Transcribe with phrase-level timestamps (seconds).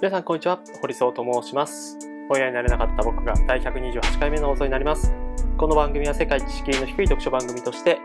[0.00, 0.58] 皆さんこんにちは。
[0.80, 1.98] 堀総と申します。
[2.30, 5.12] 親になれなかった僕が第128回目の放送になります。
[5.58, 7.98] この番組は世界知識の低い読書番組として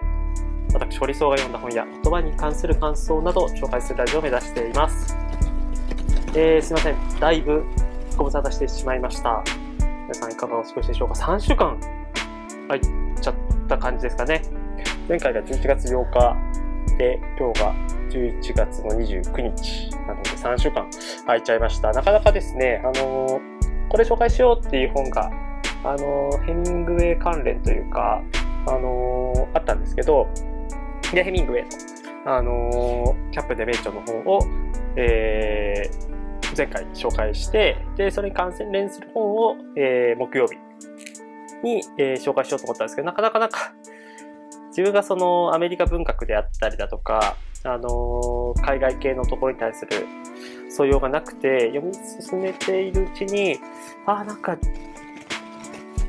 [0.74, 5.16] 私堀総が読んだ本や言葉に関する感想などを紹介するラジオを目指しています。
[6.36, 6.98] えー、すいません。
[7.18, 7.64] だいぶ
[8.18, 9.42] ご無沙汰してしまいました。
[9.80, 11.80] 皆さんいかがお過ごしでしょうか？3週間
[12.68, 12.82] 入っ
[13.22, 13.36] ちゃっ
[13.70, 14.42] た感じですかね。
[15.08, 16.36] 前回が11月8日
[16.98, 17.74] で今日が
[18.10, 19.95] 11月の29日。
[20.46, 20.88] 3週間
[21.26, 21.92] 空いちゃいました。
[21.92, 23.42] なかなかですね、あの
[23.90, 25.32] これ紹介しようっていう本が、
[25.84, 28.22] あのヘミングウェイ関連というか、
[28.68, 30.28] あのあったんですけど、
[31.12, 31.64] で、ヘミングウェイ
[32.26, 34.40] の、あのキャップで名著の本を、
[34.96, 40.56] えー、前回紹介して、で、それに関連する本を、えー、木曜日
[41.64, 43.74] に、えー、紹介しようと思ったんですけど、なかなかなんか、
[44.70, 49.92] 自分がそのアメリカ文学であったりだとか、あの海外系のところに対する
[50.70, 53.58] 素養がなくて、読み進めているうちに、
[54.06, 54.58] ああ、なんか、う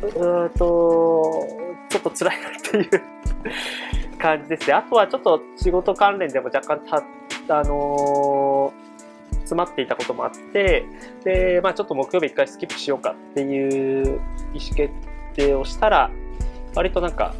[0.06, 1.46] ーと、
[1.88, 3.02] ちょっと辛いなっていう
[4.18, 4.74] 感じですね。
[4.74, 6.80] あとはちょっと仕事関連でも若干
[7.46, 10.84] た、あのー、詰まっていたこともあって、
[11.24, 14.20] で、まあちょっと木曜日一回スキップしようかっていう
[14.52, 14.90] 意思決
[15.34, 16.10] 定をしたら、
[16.74, 17.34] 割となんか、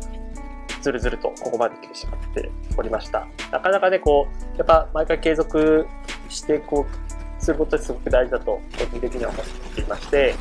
[0.87, 3.27] ずるずるとここまで来てしまっておりました。
[3.51, 5.85] なかなかね、こう、やっぱ毎回継続
[6.29, 10.37] して、こう、することってすごく大事だと、個人的には思っていまして、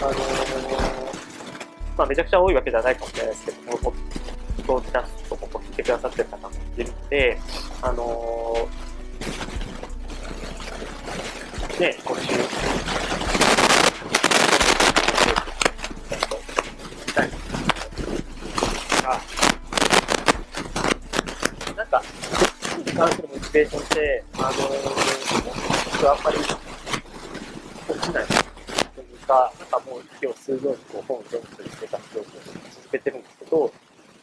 [0.00, 0.14] あのー、
[1.98, 3.94] まあ、めちゃくちゃ多いわけではないかもしれないですけども、ポッ
[4.66, 7.38] ドキャストも聞いてくださってる方もいるので、
[7.82, 12.32] あのー、ね、今週、
[21.76, 22.02] なんか、
[22.78, 24.54] に関するモチベーションって、あのー
[25.94, 33.72] 僕はあんまり落ちないというか、なんかもう息を吸うようにこう本を読むという生活を続けてるんですけど、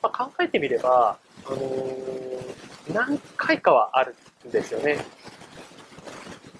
[0.03, 4.99] まあ、考えてみれば、あのー、何回かはあるんですよね。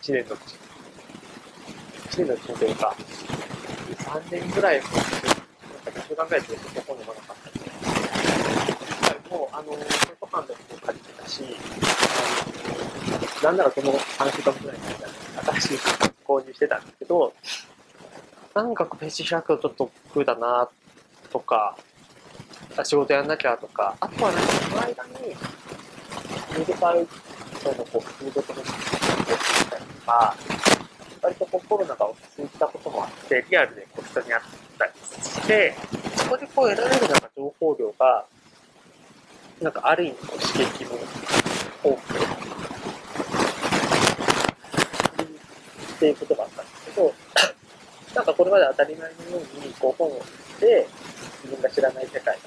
[0.01, 0.56] 1年のうち。
[2.16, 2.95] 1年のうちというか、
[3.97, 7.53] 3年ぐらい、なんか2週間ぐらいずっと本読まなかったん
[9.19, 9.84] で、もう、あのー、図
[10.22, 11.00] 書館でも借り
[11.31, 11.44] し、
[13.44, 15.78] なんならその3週間ぐらいの間に新しい
[16.25, 17.34] 購入してたんですけど、
[18.53, 20.69] なんかページ開くとちょっと億だな
[21.31, 21.78] とか、
[22.84, 25.36] 仕事やんなきゃとか、あとはなんかその間に、
[26.59, 27.06] ミルパイの
[27.86, 30.36] こう、フードとのしてたりとか、
[31.22, 34.44] 割とこうコロナが落ち着いたこともあって、リアルでこう人に会っ
[34.78, 34.92] たり
[35.24, 35.75] して、
[36.16, 38.25] そこでこう得られるなんか情報量が、
[39.61, 40.97] なんかある意味こう刺激も
[41.83, 42.16] 多く
[45.95, 47.13] っていうことがあったんですけど、
[48.16, 50.19] なんかこれまで当たり前のようにこう本を見
[50.55, 50.88] て、
[51.44, 52.45] 自分が知らない世界をし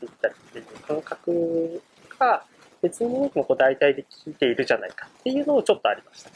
[0.00, 1.82] ていったりっていう感覚
[2.18, 2.44] が
[2.82, 6.30] 別にもこう大体で聞いているじゃないかっていうのをちょっとありました。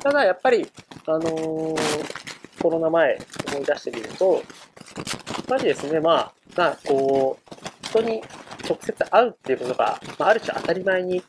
[0.00, 0.70] ただやっぱり、
[1.06, 3.18] あのー、コロナ前
[3.48, 8.22] 思い出してみると、やっぱりですね、まあ、まあ、こう、人に
[8.68, 11.22] 直接会うっていうことが、まあ、ある種当たり前に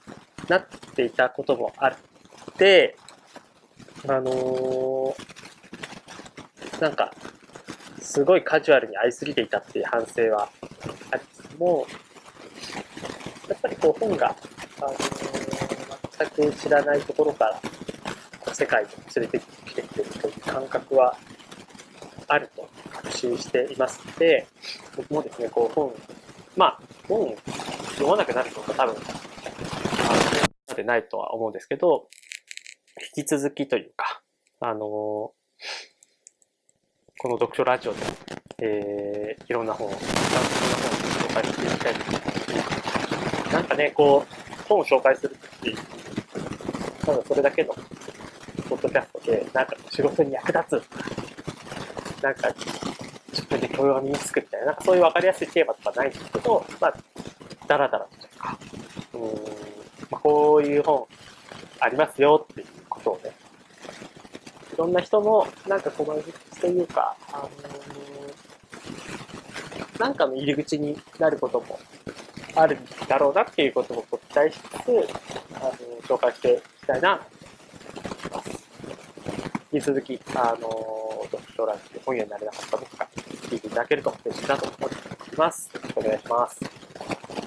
[0.47, 0.66] なっ
[0.96, 1.94] ていたこともあっ
[2.57, 2.97] て、
[4.07, 7.12] あのー、なんか、
[8.01, 10.50] すごいカジュアルに会いすぎていたっていう反省は
[11.12, 11.88] ありつつも、
[13.50, 14.35] やっぱりこう本が、
[14.79, 21.17] あのー、全く知らないところから世界に連れてきてくれるという感覚は
[22.28, 24.47] あると確信していますので、
[24.96, 25.94] 僕もですね、こう本、
[26.56, 27.35] まあ、本
[27.93, 28.95] 読まなくなるとは多分、あ
[30.69, 32.07] の、でないとは思うんですけど、
[33.17, 34.21] 引き続きというか、
[34.59, 35.35] あの、こ
[37.29, 37.99] の読書ラジオで、
[38.59, 42.31] えー、いろんな本を、いろんな本を紹介していきたいと思いま
[43.49, 43.53] す。
[43.53, 45.75] なんかね、こう、本を紹介するとき、
[47.05, 47.73] ただそれだけの
[48.67, 52.49] ポッドキャストで、なんか仕事に役立つなんか
[53.35, 56.93] 自分で教養が身につくみたいな、なんかそういうわかりやすいテーマとかないんですけど、まあ、
[57.67, 58.58] だらだらというか、
[59.14, 59.22] うん、
[60.09, 61.05] まあ、こういう本
[61.79, 63.32] ありますよっていうことをね、
[64.73, 71.79] いろんな人のなんか小林というか、あのー、なんかの入り口になることも
[72.55, 72.78] ある
[73.08, 74.73] だろうなっていうことも期待しつつ、
[75.55, 77.23] あのー、紹介していきたいなと
[77.99, 78.66] 思います。
[79.72, 83.08] 引き続き、あのー、読書欄で本屋になれなかった僕が
[83.46, 84.96] 聞いていただけると嬉しいなと思って
[85.28, 85.70] おります。
[85.74, 86.59] よろしくお願いします。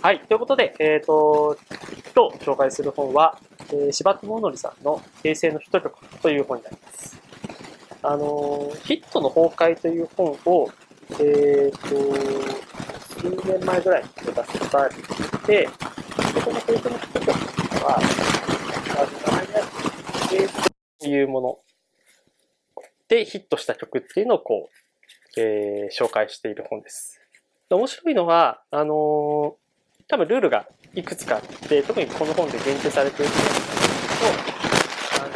[0.01, 0.21] はい。
[0.21, 1.57] ということで、えっ、ー、と、
[2.15, 3.39] 今日紹介する本は、
[3.71, 7.21] えー、柴田物則さんの平成のヒット曲という本になります。
[8.03, 10.71] あの、ヒットの崩壊という本を、
[11.21, 11.89] えっ、と、
[13.19, 14.33] 数年前ぐらいに出
[14.69, 14.95] され
[15.47, 15.69] て、
[16.35, 17.31] そこのフェイスの人と
[17.85, 17.99] は、
[18.97, 21.59] あの、名前である、フェイスというもの
[23.09, 24.88] でヒットした曲っていうのをこう、
[25.41, 27.21] えー、紹介している本です。
[27.71, 33.45] 面白いのは、あのー、多分ルールがいくつかあって、特にこの本で限定されているんです
[34.19, 35.35] けど、あの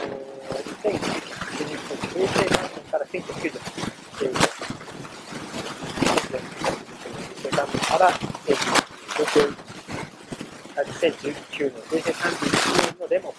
[0.83, 1.23] ー、2008
[1.69, 1.79] 年、
[2.09, 4.35] 平成元年から1990年っていう、
[7.37, 8.11] 平成元年から
[10.85, 13.35] 2019年、平成31年のデモ、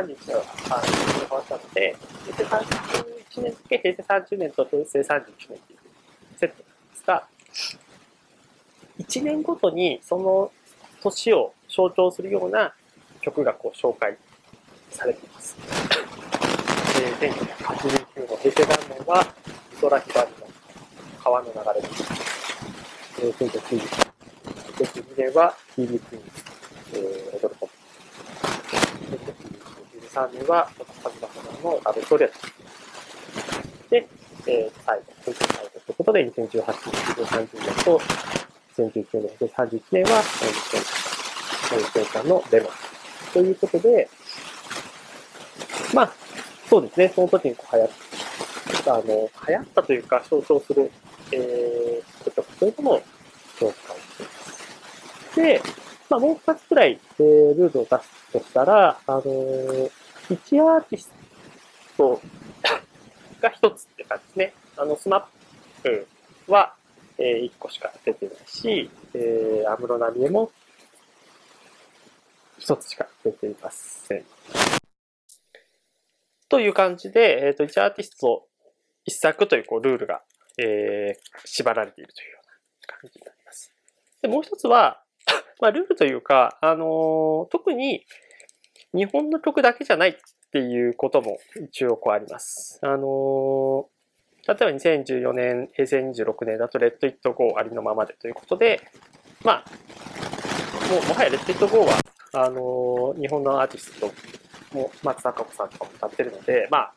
[0.00, 5.78] 30日のあの終わったので、平成31年付け、平成30年と平成31年っていう
[6.38, 7.28] セットなんですが、
[8.98, 10.52] 1年ごとにその
[11.02, 12.74] 年を象徴するような
[13.20, 14.16] 曲がこう紹介
[14.90, 15.56] されています。
[16.96, 19.26] えー、1989の平成元年は、
[19.80, 20.46] 美ラヒバりの
[21.22, 22.02] 川の流れです。
[23.20, 26.49] 1992年は、キーリクイーンズ。
[30.28, 30.36] プ。
[30.36, 30.68] 1993年は、
[31.02, 31.28] カズマ
[31.62, 32.34] 様のラブストレート。
[33.90, 34.08] で、
[34.46, 35.40] えー、最後、最後
[35.70, 36.64] ということで、2018年、
[37.24, 38.00] 2030年と、
[38.76, 41.10] 2019年、2031年は、えー
[41.70, 42.70] 2020年のデモ。
[43.32, 44.08] ということで、
[45.94, 46.12] まあ、
[46.68, 47.90] そうですね、その時にこう流行っ
[48.84, 50.90] た、あの、流行ったというか象徴する、
[51.32, 53.02] えー、曲とそういうのも
[53.58, 55.36] 紹介しています。
[55.36, 55.62] で、
[56.08, 59.90] まあ、もう二つくらい、えー、ルールを出すとしたら、あのー、
[60.34, 61.12] 1アーティス
[61.96, 62.20] ト
[63.40, 64.54] が一つって感じですね。
[64.76, 66.06] あの、スマップ
[66.46, 66.74] は、
[67.18, 70.52] えー、1個しか出てないし、えー、安室奈美恵も
[72.58, 74.24] 一つしか出ていません。
[76.48, 78.46] という感じで、えっ、ー、と、1アーティスト
[79.08, 80.22] 1作というこうルールが、
[80.58, 83.72] えー、縛られているというような感じになります。
[84.22, 85.02] で、もう一つは、
[85.60, 88.06] まあ、ルールというか、あのー、特に
[88.92, 90.14] 日本の曲だけじゃないっ
[90.50, 92.78] ていうことも一応こうあります。
[92.82, 93.86] あの、
[94.46, 98.80] 例えば2014年、平成26年だと、レッド・イット・ゴーありのままでということで、
[99.44, 99.64] まあ、
[100.92, 102.00] もう、もはやレッド・イット・ゴーは、
[102.32, 104.10] あの、日本のアーティスト
[104.76, 106.92] も松坂子さんとかも歌ってるので、まあ、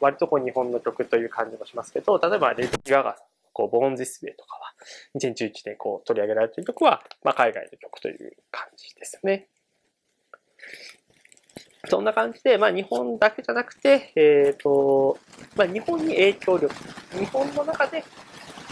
[0.00, 4.74] 割とこう日本の曲という感じもしますけど、例えばレディ・ガガさん、こう、ボーン・ディスウェイとかは、
[5.16, 9.48] 2011年こう取り上げられている曲は、まあ、海外の曲という感じですよね。
[11.88, 15.18] そんな感じで、まあ、日本だけじゃなくて、えっ、ー、と、
[15.56, 16.74] まあ、日本に影響力、
[17.18, 18.04] 日本の中で、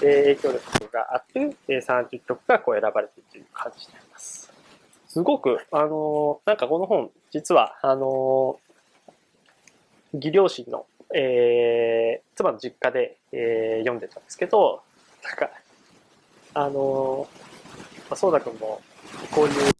[0.02, 4.52] え影響力があってる30曲がこう選ばれているという感じになります。
[5.08, 8.58] すごく、あのなんかこの本、実は、あの
[10.12, 14.82] 義両親の、えー、妻の実家で、えー、読んでたんですけど、
[15.24, 15.50] なんか、
[16.52, 17.26] あの
[18.10, 18.82] まあ、そうだくんも、
[19.30, 19.72] こういう、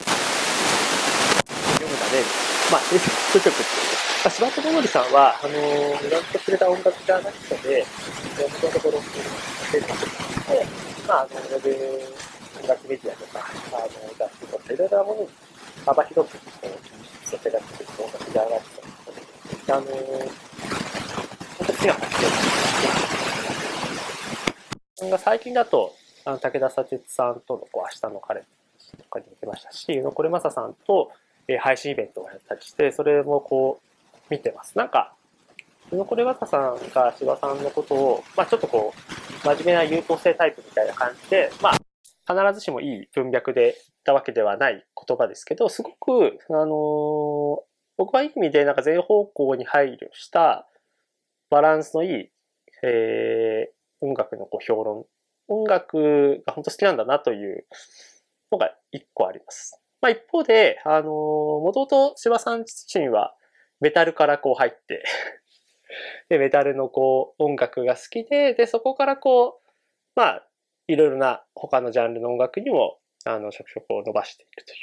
[2.17, 3.97] 読むだね、まあ、ヒット曲っていう。
[4.25, 7.87] まあ、柴田もりさんは、あのー、やってくれた音楽ジャーナリストで、
[8.39, 9.01] 元のところ、
[9.71, 10.07] 制作し
[10.47, 10.67] て、
[11.07, 11.71] まあ、あの、ウェブ
[12.63, 15.29] 音楽メディアとか、あの、雑誌とか、いろいろなものに
[15.85, 16.67] 幅広く、こう、
[17.31, 18.71] 寄せられてる音楽ジャーナリス
[19.67, 19.97] トあの、本
[21.59, 22.17] 当に好きな発
[25.05, 25.95] 見が最近だと、
[26.25, 28.47] あの武田佐哲さんとのこう明日の彼と
[29.11, 31.13] かに行きましたし、宇野これまささんと、
[31.49, 33.87] え、配信イベントをやったりして、それもこう、
[34.31, 34.76] 見てます。
[34.76, 35.15] なんか、
[35.93, 41.76] 宇野これまささんが柴さんのことを、まあちょっとこう、真面目な優等生タイプみたいな感じで、まあ、
[42.29, 43.75] 必ずしもいい文脈で言っ
[44.05, 46.67] たわけではない言葉ですけど、すごく、あのー、
[47.97, 50.67] 僕はいい意味でなんか全方向に配慮した
[51.50, 52.31] バランスのいい、
[52.83, 55.05] えー、音楽のこう評論、
[55.49, 57.65] 音楽が本当好きなんだなという
[58.50, 59.81] のが一個あります。
[60.00, 63.35] まあ一方で、あのー、もともと柴さん自身は
[63.81, 65.05] メタルからこう入って
[66.29, 69.71] で、メタルのこう音楽が好きで、で、そこからこう、
[70.15, 70.49] まあ、
[70.88, 74.76] いろいろな他のジャンルの音楽にも、あの、触触を伸ばしていくとい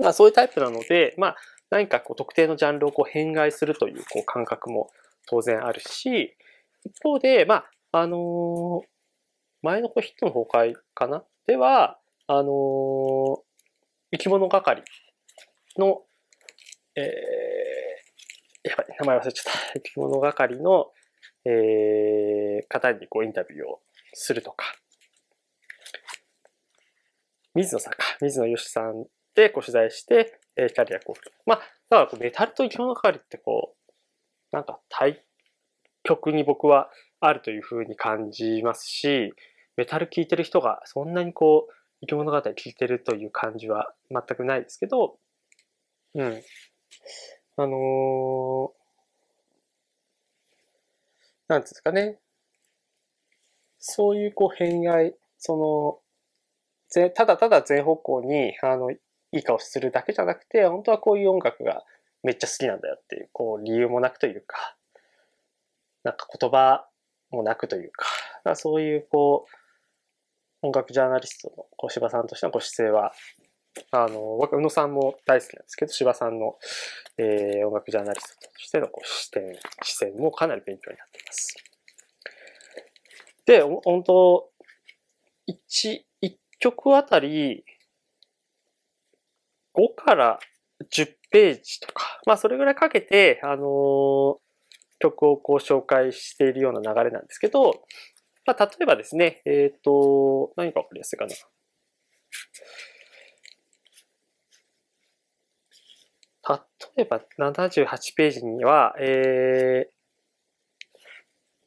[0.00, 0.04] う。
[0.04, 1.36] まあ、そういうタイプなので、まあ、
[1.70, 4.90] 何かこう特定のジャンルをこう変外するというこう感覚も
[5.26, 6.36] 当然あるし、
[6.84, 8.80] 一方で、まあ、あのー、
[9.62, 11.24] 前のこうヒットの崩壊かな？
[11.46, 13.40] では、あのー、
[14.12, 14.84] 生き物係
[15.78, 16.02] の、
[16.94, 17.00] え
[18.64, 19.58] やばい、名前忘れちゃった。
[19.74, 20.92] 生き物係の、
[21.44, 23.80] えー、方にこうインタビューを
[24.12, 24.66] するとか、
[27.54, 31.30] 水野さんか、水野よしさんでこう取材して、えー、キャリアこう。
[31.46, 31.58] まあ、
[31.90, 33.92] だからこうメタルと生き物係ってこう、
[34.52, 35.24] なんか対
[36.04, 36.90] 局に僕は
[37.20, 39.32] あるというふうに感じますし、
[39.76, 45.18] メタル聴いてる人がそんなにこう、生き物語聴いてるという感じは全くないですけど、
[46.14, 46.42] うん。
[47.56, 48.70] あのー、
[51.48, 52.18] なんですかね。
[53.78, 55.98] そういうこう偏愛、その、
[56.88, 58.98] ぜただただ全方向に、あの、い
[59.32, 61.84] い顔するだけじゃなくて、本当はこういう音楽が
[62.22, 64.76] めっちゃ好きなんだよっていう、こう理由もなくというか、
[66.04, 66.86] なんか言葉
[67.30, 68.06] もなくというか、
[68.44, 69.61] かそういうこう、
[70.62, 73.12] 音楽ジャーナリストのこう柴さんとしてのご姿勢は、
[73.90, 76.56] あの、僕、宇野さんも大好きなんですけど、柴さんの、
[77.18, 79.42] えー、音楽ジャーナリストとしてのこう視点、
[79.82, 81.56] 視線もかなり勉強になっています。
[83.44, 84.50] で、本当
[85.46, 87.64] 一、一曲あたり、
[89.74, 90.38] 5から
[90.94, 94.38] 10ページとか、まあそれぐらいかけて、あのー、
[95.00, 97.82] 曲をこう紹介しているような流れなんですけど、
[98.44, 101.32] まあ例えばですね、えっ、ー、と、何かわかりやすいかな。
[106.96, 109.92] 例えば78ページには、えー、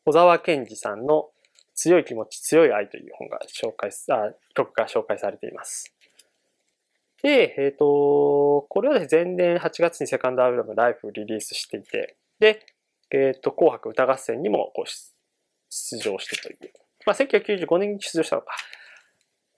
[0.05, 1.29] 小沢健二さんの
[1.73, 5.93] 強い気持ち、強い愛という本が紹介あ、曲が紹介されています。
[7.23, 12.65] で、えっ、ー、と、これはね、前年8月にセカンドアルバムライフをリリースしていて、で、
[13.11, 14.89] えっ、ー、と、紅白歌合戦にもこう
[15.69, 16.57] 出場してという。
[17.05, 18.55] まあ、1995年に出場したのか。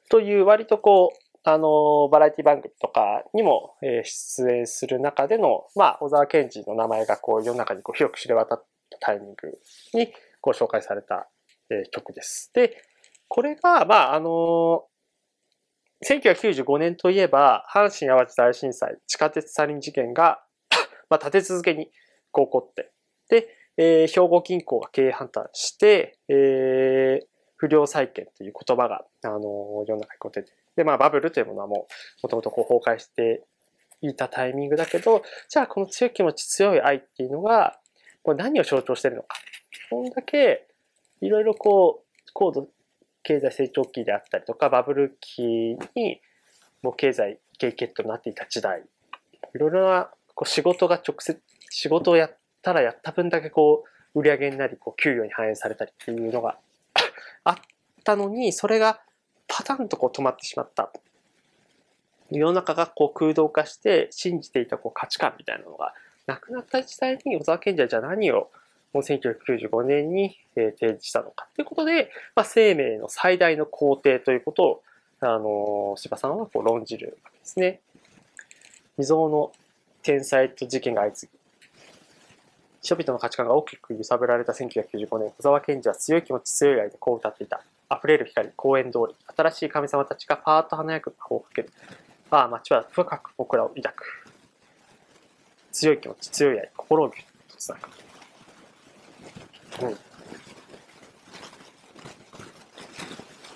[0.09, 9.57] という割とこう、あの、バラエティ番組とかにも、え出演する中での、まあ、小沢健二の名前がこう世の中にこう広く知れ渡ったタイミング
[9.93, 10.11] に
[10.41, 11.29] こう紹介された
[11.69, 12.51] えー、曲です。
[12.53, 12.81] で、
[13.27, 20.39] これが、まあ、あのー、1995年といえば、阪神淡路大震災、地下鉄サリン事件が
[21.09, 21.91] まあ、立て続けに起
[22.31, 22.91] こって、
[23.29, 27.25] で、えー、兵庫銀行が経営判断して、えー、
[27.57, 31.87] 不良債権という言葉が、あのー、世の中にこう出て、で、まあ、バブルというものはも
[32.21, 33.43] う、もともとこう崩壊して
[34.01, 37.79] いたタイミングだけど、じゃあこの強い気持ち、強い愛っていうのが、
[38.23, 39.37] これ何を象徴してるのか。
[39.89, 40.67] こんだけ、
[41.21, 42.67] いろいろこう、高度
[43.23, 45.41] 経済成長期であったりとか、バブル期
[45.95, 46.21] に、
[46.83, 48.83] もう経済経験となっていた時代、
[49.55, 52.37] いろいろなこう仕事が直接、仕事をやっ
[52.67, 56.57] たらやった分だけこう、売り上げになり、こう、給与に反映されたりっていうのが
[57.45, 57.55] あっ
[58.03, 58.99] たのに、それが
[59.47, 60.91] パタンとこう止まってしまった。
[62.29, 65.93] 世の中がこう空洞化して信じていたこう価値観みたいなのが
[66.25, 68.49] なくなった時代に小沢賢治はじゃあ何を
[68.91, 74.83] もう1995年に提示したのかということで、まあ、生命の最大の肯定ということを、
[75.21, 77.79] あの、柴さんはこう論じるわけですね。
[78.97, 79.51] 未曾有の
[80.03, 81.36] 天才と事件が相次ぎ、
[82.81, 87.61] 人々の価値観が大きく揺さぶられた1995年、小沢賢治は強い気持ち、強い愛でこう歌っていた。
[87.89, 91.71] 溢れる光、公園通り、新しい神様たちがパーッと華やか魔法をかける。
[92.29, 94.27] ああ、街は深く僕らを抱く。
[95.71, 97.77] 強い気持ち、強い愛、心をぎゅっとつな
[99.79, 99.85] ぐ。
[99.87, 99.97] うん。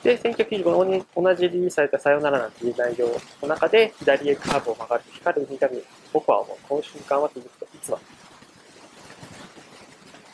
[0.03, 3.07] で、1995年に同じリリースされたさよならなんていう内容
[3.41, 5.85] の中で、左へカーブを曲がる光る海が見える。
[6.13, 6.57] 僕は思う。
[6.67, 8.03] この瞬間は続くといつまで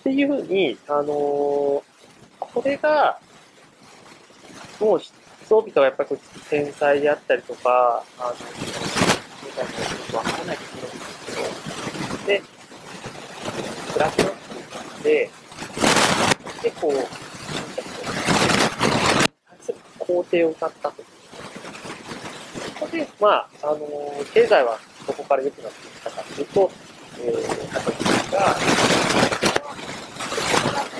[0.07, 1.83] っていうふうに、あのー、
[2.39, 3.19] これが、
[4.79, 6.17] もう人々はやっぱり
[6.49, 8.33] 天才であったりとか、あの、
[9.45, 11.25] みたいなことわからないところです
[12.23, 12.41] けど、で、
[13.91, 14.33] プラスなっ
[15.03, 15.29] てで、
[16.63, 16.93] 結構、
[19.99, 21.03] 肯定を歌ったと。
[22.79, 26.71] そこで、まあ、あのー、経済はそこから良くなってきたかというと、
[27.19, 28.76] えー、家族が、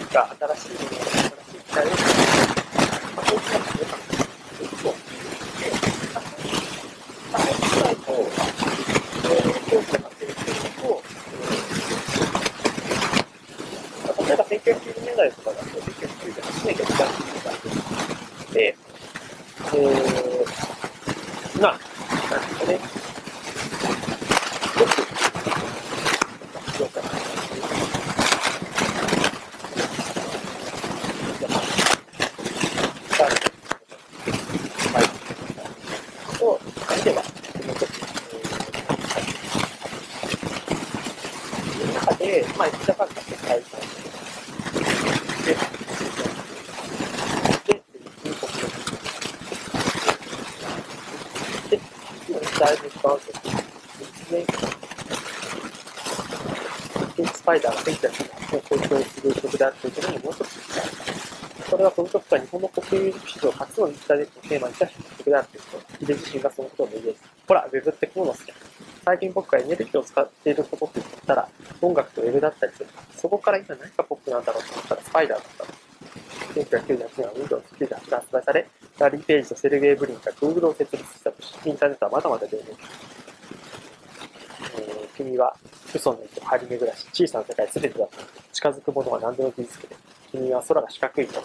[0.10, 4.88] か新しいもの、新しい期待を、まあ、そういったものがというと、
[5.60, 5.72] で、
[6.14, 8.12] まあ、社会と、
[9.24, 11.04] えー、教師が発生しているのと、
[14.04, 17.10] えー、例えば1990年代とかだと、1998年が一番
[18.54, 22.80] で、えー、まあ、なんですかね、よ
[24.86, 24.90] く、
[26.78, 27.68] 評価されている。
[34.94, 35.04] はい。
[36.38, 36.60] と、
[37.04, 37.96] では、もうちょっと、
[41.80, 43.80] えー、中で、まあ、ジャパンが世界遺産
[45.46, 45.54] で、
[47.68, 47.82] で、
[48.24, 48.70] 入国の
[51.70, 51.78] で、
[52.60, 53.42] だいぶ使わず、1
[54.32, 54.46] 年
[57.16, 57.76] で、スパイダー。
[57.76, 60.58] が現在の公表する曲であるということにもう一つ
[61.70, 64.18] これはこの曲が日本の国有史上初のインター。
[64.18, 64.62] ネットをテー。
[64.62, 67.22] マにした曲であるということ、ヒデ自身がそのことを明言す。
[67.48, 68.54] ほら、ウェブってこうの好きだ。
[69.06, 70.00] 最近僕がエネルギー。
[70.00, 71.50] を使っていることって言ったら、
[71.82, 72.88] 音楽とウェブだったりする。
[73.16, 75.40] そこから今何がポップなんだろうと思ったらスパイダー。
[75.40, 75.88] だった。
[76.62, 79.44] 1998年は Windows 98が発売され、ラリー・ペー。
[79.44, 81.04] ジとセルゲイ・ブリンが Google を設立、
[81.66, 82.64] インターネットはまだまだ出る。
[84.76, 85.56] えー、君は
[85.94, 88.18] 嘘の糸張り巡らし、小さな世界全てだった。
[88.54, 89.96] 近づくものは何でも傷つけて、
[90.32, 91.42] 君は空が四角いと。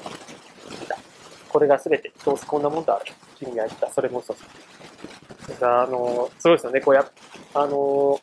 [1.49, 3.03] これが全て、どうせこんなもんだろう。
[3.39, 3.91] 君が言った。
[3.91, 4.35] それも嘘
[5.61, 6.81] あの、すごいですよね。
[6.81, 7.05] こうや、
[7.55, 8.21] あの、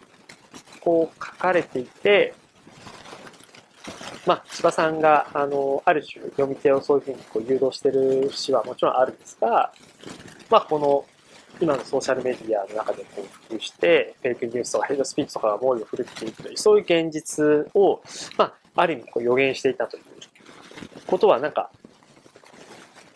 [0.81, 2.33] こう書かれていて、
[4.25, 9.71] まあ、千葉さんが、あの、ある種読み手をそういうふうにこう誘導してる詩はもちろんあるんですが、
[10.50, 11.05] まあ、この、
[11.62, 18.01] 今のソーシャルメディアの中でこう普及して、フェイクニュースとかヘイトスピーチとかが猛威を振るっていくという、そういう現実を、
[18.38, 20.04] まあ、ある意味こう予言していたという
[21.06, 21.70] ことは、なんか、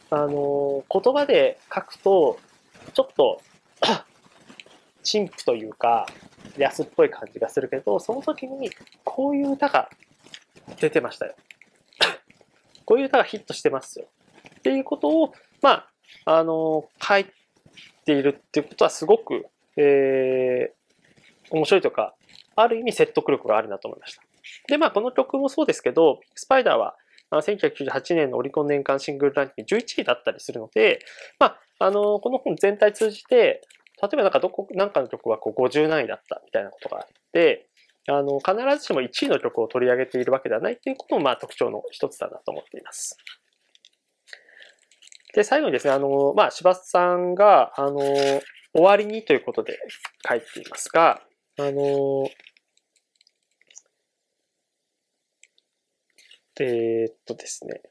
[0.10, 2.38] あの、言葉で書くと、
[2.94, 3.42] ちょっと
[5.04, 6.06] 陳腐というか、
[6.58, 8.72] 安っぽい感じがするけど、その時に
[9.06, 9.90] こういう歌が
[10.80, 11.36] 出てましたよ。
[12.86, 14.08] こういう歌がヒットしてますよ。
[14.60, 15.88] っていうことを、ま
[16.26, 17.32] あ、あの、書いて
[18.03, 19.45] ているっていうことはすごく、
[19.77, 22.15] えー、面白いとか、
[22.55, 24.22] ある意味説得力があるなと思いました。
[24.67, 26.95] で、まあ、この曲もそうですけど、スパイダーは、
[27.31, 31.00] 1998年のオリコン年間シングルランキング11位だったりするので、
[31.39, 33.62] まあ、あの、この本全体通じて、
[34.01, 37.68] 例えばなんかどこ、なんかの曲はこう50何位だったみたいなことがあって、
[38.07, 43.18] あの、必ずしも1位の曲を取り上げているわけではないっていうことも、まあ特徴の一つだなと思っています。
[45.33, 48.41] で、最後にですね、あの、まあ、柴田さんが、あの、終
[48.75, 49.77] わりにということで
[50.27, 51.22] 書いていますが、
[51.59, 52.29] あの、
[56.59, 57.81] えー、っとですね、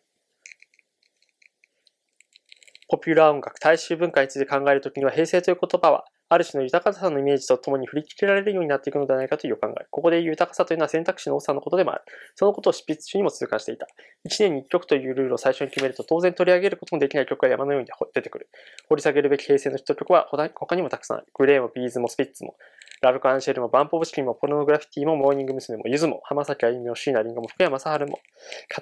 [2.89, 9.85] ポピュラー音楽、大衆文化について考えるときには、平成という言葉は、ある種の豊かさのイメージとともに振り返られるようになっていくのではないかという考え。
[9.91, 12.03] ここで豊かさというのは選択肢の多さのことでもある。
[12.37, 13.87] そのことを執筆中にも痛感していた。
[14.27, 18.49] 1年に1曲というルールを最初に決めると、当然取り上げることもできない曲が山のように出てくる。
[18.89, 21.27] 掘り下げるべき平成のヒット曲は他にもたくさんある。
[21.35, 22.57] GLAY も B'z もスピッツも、
[23.03, 25.77] ラルクアンシエルもバンプオブチキンもポルノグラフィティもモーニング娘。
[25.77, 28.21] もゆずも浜崎あゆみも椎名林檎も福山雅治も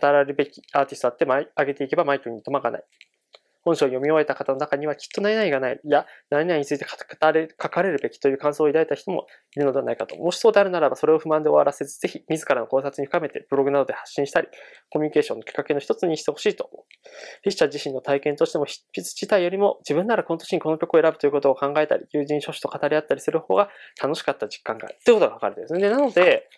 [0.00, 2.84] 語られるべきアーティストあって上げていけばマイクに止まがない。
[3.62, 10.16] 本書を読み終えた方の中にはきっと何々がない、いや、何々について語れ書かれるべきという感想を抱いた人もいるのではないかと。
[10.16, 14.48] もしそうであるならば、それを不満で終わらせず、ぜひ自らの考察に深めて、ブログなどで発信したり、
[14.90, 16.84] コミュニケーションのきっかけの一つにしてほしいと思う。
[17.44, 23.68] 筆者自身の体験としても、筆筆自体よりも、自分ならこの年にこの曲を選ぶということを考えたり、友人諸子と語り合ったりする方が
[24.02, 24.98] 楽しかった実感がある。
[25.04, 25.90] ということが書かれてるんですね。
[25.90, 26.48] なので、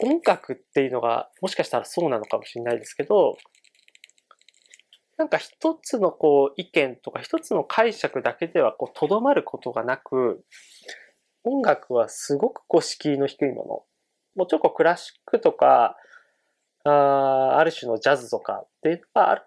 [0.00, 3.36] 音楽っていうのが、もしかしたらそうなのかもしれないですけど、
[5.18, 10.44] なんか一つのこう意見とか一つの解釈だけではこうとどまることがなく、
[11.44, 13.64] 音楽はすごくこう敷居の低いもの。
[14.34, 15.96] もうちろんこうクラシックとか、
[16.84, 19.42] あある種のジャズとかっていうのはある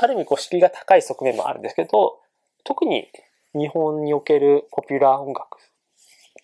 [0.00, 2.20] ある意味こう敷居が高い側面もあるんですけど、
[2.64, 3.08] 特に
[3.54, 5.58] 日本におけるポピュラー音楽、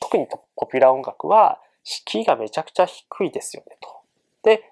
[0.00, 3.88] 特にポピュラー音楽は敷居がめちゃくちゃ低いですよねと。
[4.42, 4.62] で、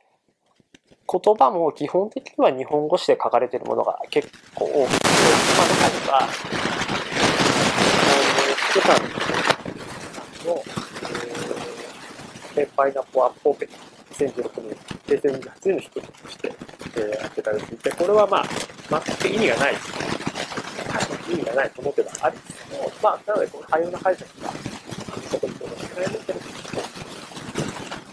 [1.08, 5.06] 言葉も基本的には日本語詞で書かれているものが結構多くて、
[5.58, 6.28] まあ、中には、
[8.70, 8.96] 福さん
[10.46, 10.62] の、
[12.56, 13.68] えー、パイナポアポーケ
[14.12, 16.52] 2016年、平成28年の一人として、
[16.96, 18.46] えー、やってたりしていて、これはまあ、
[19.04, 19.74] 全く意味がない、
[21.30, 24.50] 意味がないものではあるんですけど、まあ、なので、この多様な解釈が、
[25.30, 26.40] そこにこの使えるんですけど、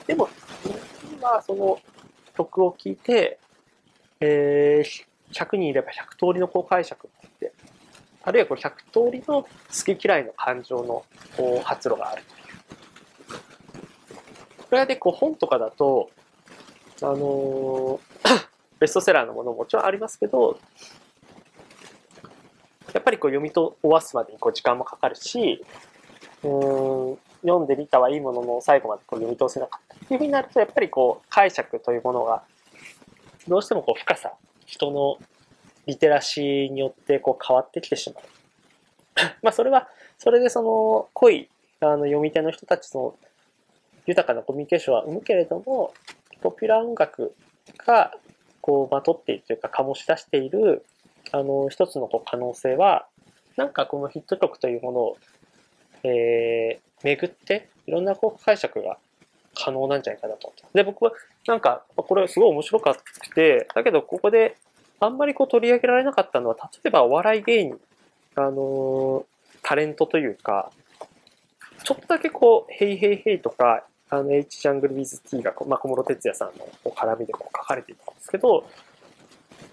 [0.07, 0.29] でも、
[1.11, 1.79] 今、その、
[2.39, 3.37] 曲を聴いて、
[4.21, 7.51] えー、100人いれば100通りのこう解釈があって、
[8.23, 9.47] あるいはこう100通りの好
[9.95, 11.03] き嫌いの感情の
[11.35, 13.39] こう発露があるという。
[14.57, 16.09] これはでこう本とかだと、
[17.01, 17.99] あのー、
[18.79, 20.59] ベストセラーのものももちろんありますけど、
[22.93, 25.65] やっぱりこう読みと終わすまでにこう時間もかかるし、
[26.43, 26.47] う
[27.15, 32.43] ん読んでみたはいいものの最後までこう読み通せなかったっていうふうになるとやっぱりこう解釈というものが
[33.47, 34.33] どうしてもこう深さ
[34.65, 35.17] 人の
[35.85, 38.23] リテラシーによってこう変わってきてしまう。
[39.41, 43.15] まあそれはそれでその濃いあの読み手の人たちの
[44.05, 45.93] 豊かなコミュニケーションは生むけれども、
[46.41, 47.35] ポピュラー音楽
[47.85, 48.13] が
[48.61, 50.85] こうまとっているというか醸し出している
[51.31, 53.07] あの一つのこう可能性は
[53.55, 55.17] なんかこのヒット曲というものを、
[56.03, 58.97] えー、巡っていろんなこう解釈が
[59.59, 61.11] 可能なんじゃないかなと思ってで僕は
[61.47, 62.95] なんかこれすごい面白かっ
[63.33, 64.57] てだけどここで
[64.99, 67.79] あんまりこう取り上げられなかったのは例えばお笑い芸人
[68.35, 69.23] あのー、
[69.61, 70.71] タレントというか
[71.83, 78.67] ちょっとだけこう、ヘイヘイヘイとか、あの、H ジャングル WithT が、まあ、小室哲哉さんの絡みでこう書かれていたんですけど、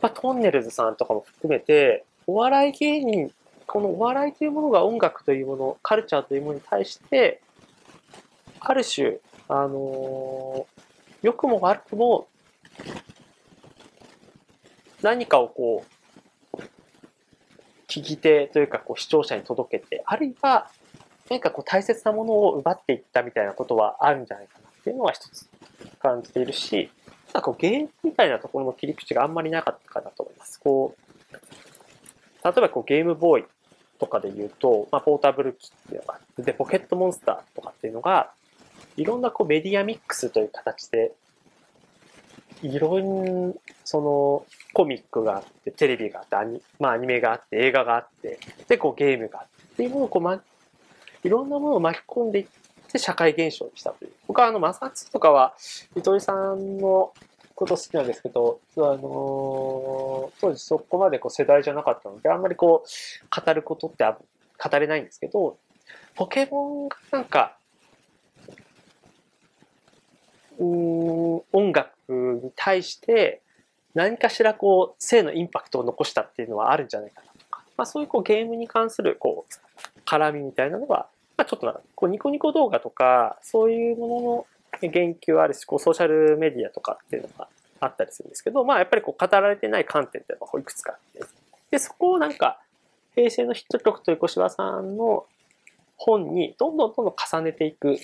[0.01, 3.31] まあ、トンネルズさんとかも含めて、お笑い芸人、
[3.67, 7.41] このお笑いというものが音楽というもの、カルチャーというものに対して、
[8.61, 12.27] ある種、あのー、良くも悪くも、
[15.03, 15.97] 何かをこう、
[17.89, 20.71] 聞き手というかこう視聴者に届けて、あるいは
[21.31, 25.49] 何かこう大切なものを奪っていったみたいなことはあるんじゃないかなっていうのは一つ
[26.01, 26.91] 感じているし、
[27.33, 30.61] なんかこうゲームみたいなところの切り口があんまりなかったかなと思います。
[30.61, 31.35] こう、
[32.45, 33.45] 例えばこうゲームボーイ
[33.99, 38.33] とかで言うと、まあ、ポータブル機っていうのがで、ポケットモンスターとかっていうのが、
[38.97, 41.13] いろんなこうメディアミックスという形で、
[42.63, 43.55] いろん、
[43.85, 50.41] その、コミックがあって、テレビがあって、アニ,、まあ、アニメがあって、映画があって、で、こうゲームがあって、いうものをこう、ま、
[51.23, 52.47] いろんなものを巻き込んでいっ
[52.89, 54.13] て社会現象にしたという。
[54.27, 55.55] 僕はあの、マサツとかは、
[55.95, 57.13] 糸井さんの
[57.55, 65.59] こと好きなんですけど、あの、当時そこまでこう世代じゃなかったので、あんまりこう、語ることって語れないんですけど、
[66.15, 67.57] ポケモンがなんか、
[68.49, 68.57] うん、
[70.59, 73.41] 音楽に対して
[73.97, 77.33] 何かしらこう、性のインパクトを残したっていうのはあるんじゃないかな。
[77.33, 87.49] とか、まあそういうこうゲームに関するこう、絡みみたいなのは、まあ、ちょっとなこうニコニコ動画とか、そういうものの言及あるし、こうソーシャルメディアとかっていうのが
[87.81, 91.27] あったりするんですけど、まあやっぱりこう語られてない観点っていうのがいくつかあって、
[91.71, 92.61] で、そこをなんか、
[93.15, 95.25] 平成のヒット曲という小柴さんの
[95.97, 97.97] 本にどんどんどんどん重ねていく、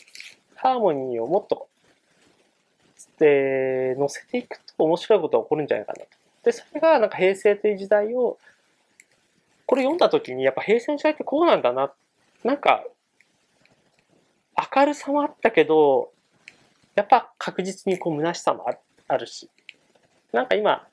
[0.55, 1.69] ハーモニーをもっと、
[3.19, 6.07] で、乗せていくと面白いことが起こるんじゃないかなと。
[6.45, 8.39] で、それがなんか平成という時代を、
[9.67, 11.93] これ読んだ時にやっぱ平成の時代ってこうなんだな。
[12.45, 12.85] なんか
[14.75, 16.11] 明るさもあったけど、
[16.95, 18.67] やっぱ確実にこう虚しさも
[19.09, 19.49] あるし、
[20.33, 20.87] なんか今、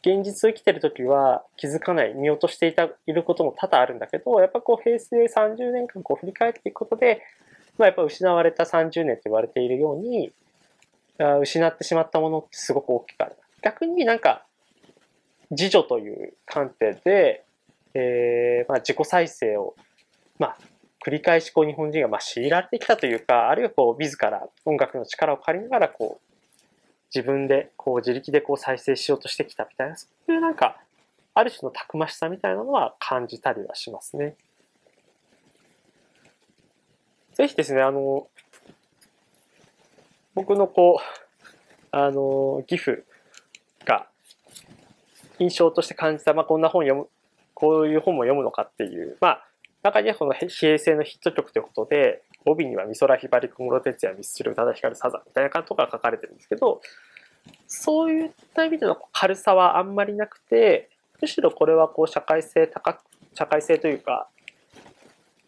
[0.00, 7.22] 現実を生きてる時は気づかない、見落としていた、いることも多々あるんだけど、やっぱこう平成30年間こう振り返っていくことで、
[7.76, 10.32] まあやっぱ失われた30年と言われているように、
[11.18, 13.36] 失ってしまったものってすごく大きくある。
[13.62, 14.44] 逆になんか、
[15.50, 17.44] 自助という観点で、
[17.94, 19.74] えー、まあ自己再生を、
[20.38, 20.58] まあ
[21.04, 26.34] 繰り返しこう日本人がまあ強いられてきたというか、あるいはこう自ら音楽の力を借りながらこう
[27.14, 30.80] 自分でこう自力でこう再生しようとしてきたみたいな、そういうなんか
[31.32, 34.34] ある種のたくましさみたいなのは感じたりはしますね。
[37.34, 38.28] ぜひですね、あの、
[40.36, 43.06] 僕のこう、あの、ギフ
[43.86, 44.06] が
[45.38, 47.08] 印象として感じた、まあ、こんな本読む、
[47.54, 49.46] こういう本も読むのかっていう、まあ、
[49.82, 56.82] 中にはこの平成のヒット曲ということで、帯には美空ひばり、小室哲也、ミスチル、宇多田ヒカル、サザンみたいな感じとか書かれてるんですけど、
[57.66, 60.90] そういった意味での軽さはあんまりなくて、
[61.22, 63.00] むしろこれはこう社会性高く、
[63.34, 64.28] 社会性というか、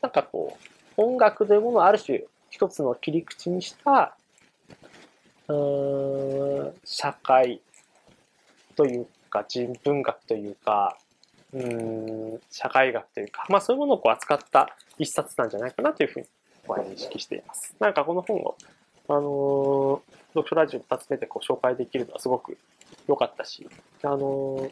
[0.00, 0.56] なんかこ
[0.96, 4.16] う、音楽というものをある種一つの切り口にした、
[5.48, 5.54] う
[6.68, 7.60] ん、社会
[8.76, 10.96] というか人文学というか、
[11.52, 16.26] うん社会学というか、まあそういうものをこう扱った一冊なんじゃないかなというふうに
[16.68, 17.74] 認識しています。
[17.80, 18.56] なんかこの本を、
[19.08, 20.00] あのー、
[20.34, 22.58] 読書ラジオ2つ目でこう紹介できるのはすごく
[23.06, 23.66] 良かったし、
[24.02, 24.70] あの、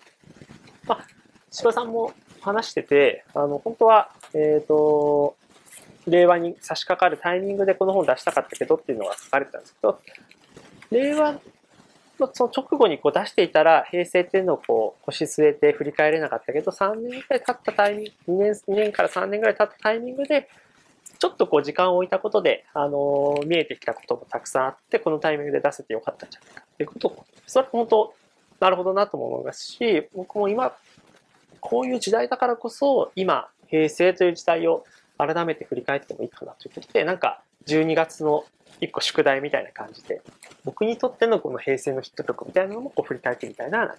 [0.86, 1.06] まあ、
[1.50, 2.12] 柴さんも
[2.42, 5.36] 話してて、あの、本当は、えっ、ー、と、
[6.06, 10.00] 令和に差し掛かるタイミングでこの本出したかったけどっていうのが書かれてたんですけど、
[10.90, 11.40] 令和
[12.18, 20.48] のその直後にこう出していたら、平成っていうのをこう腰据えて振り返れなかったけど、3年ぐらい経ったタイミング、2年 ,2 年から3年ぐらい経ったタイミングで、
[21.18, 27.08] ちょっとこう時間を置いたことで、あのー、見えてきたこともたくさんあって、このタイミングで出せてよかったんじゃないかっていうこと。
[27.08, 28.14] を、それは本当、
[28.60, 30.74] なるほどなとも思いますし、僕も今、
[31.60, 34.84] こういう時代だからこそ、今、平成という時代を
[35.18, 38.44] 改めて振り返ってもいいかなということで、なんか12月の
[38.80, 40.20] 一個宿題みたいな感じで、
[40.66, 43.94] 僕にとってのこの平成のヒット曲みたいなのもこう振り返ってみたいなと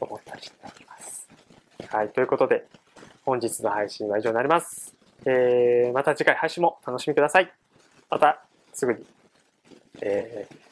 [0.00, 1.28] 思ったりしております。
[1.88, 2.66] はい、ということで、
[3.24, 4.94] 本日の配信は以上になります。
[5.26, 7.52] えー、また次回配信も楽しみください。
[8.08, 9.04] またすぐに
[10.02, 10.64] えー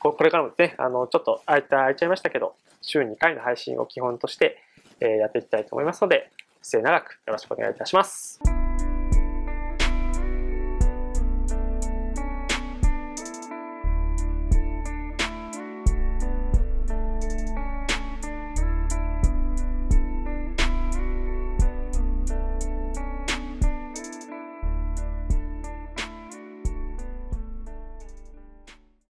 [0.00, 4.58] これからもですね、あの、ちょっと空いた、空いちゃいましたけど、週2回の配信を基本として、
[5.00, 8.53] えーやっていきたいと思いますので、末永くよろしくお願いいたします。